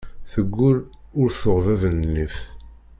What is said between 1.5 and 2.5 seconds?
bab n nnif.